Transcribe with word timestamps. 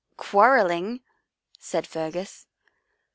"Quarrelling," 0.17 1.01
said 1.59 1.85
Fergus. 1.85 2.47